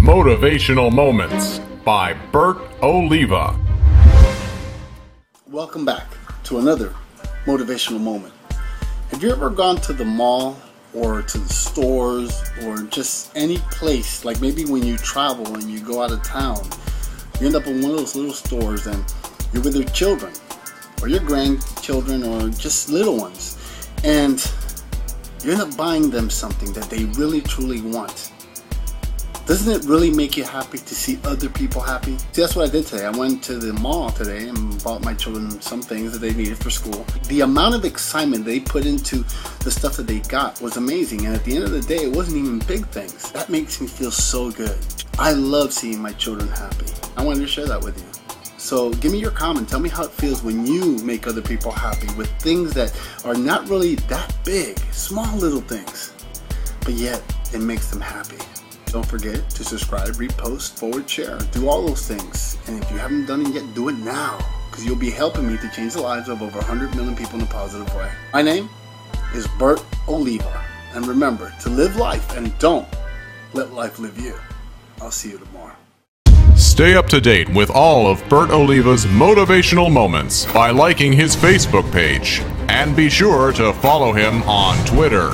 [0.00, 3.54] Motivational Moments by Bert Oliva.
[5.46, 6.06] Welcome back
[6.44, 6.94] to another
[7.44, 8.32] motivational moment.
[9.10, 10.56] Have you ever gone to the mall
[10.94, 15.80] or to the stores or just any place, like maybe when you travel and you
[15.80, 16.66] go out of town,
[17.38, 19.04] you end up in one of those little stores and
[19.52, 20.32] you're with your children
[21.02, 23.58] or your grandchildren or just little ones,
[24.02, 24.50] and
[25.44, 28.32] you end up buying them something that they really truly want
[29.50, 32.16] doesn't it really make you happy to see other people happy?
[32.18, 33.04] See, that's what I did today.
[33.04, 36.56] I went to the mall today and bought my children some things that they needed
[36.56, 37.04] for school.
[37.26, 39.24] The amount of excitement they put into
[39.64, 41.26] the stuff that they got was amazing.
[41.26, 43.32] And at the end of the day, it wasn't even big things.
[43.32, 44.78] That makes me feel so good.
[45.18, 46.86] I love seeing my children happy.
[47.16, 48.32] I wanted to share that with you.
[48.56, 49.68] So give me your comment.
[49.68, 53.34] Tell me how it feels when you make other people happy with things that are
[53.34, 56.12] not really that big, small little things,
[56.82, 57.20] but yet
[57.52, 58.38] it makes them happy.
[58.90, 61.38] Don't forget to subscribe, repost, forward, share.
[61.52, 62.58] Do all those things.
[62.66, 64.36] And if you haven't done it yet, do it now.
[64.68, 67.42] Because you'll be helping me to change the lives of over 100 million people in
[67.42, 68.10] a positive way.
[68.32, 68.68] My name
[69.32, 70.64] is Bert Oliva.
[70.92, 72.88] And remember to live life and don't
[73.52, 74.34] let life live you.
[75.00, 75.76] I'll see you tomorrow.
[76.56, 81.90] Stay up to date with all of Bert Oliva's motivational moments by liking his Facebook
[81.92, 82.40] page.
[82.68, 85.30] And be sure to follow him on Twitter.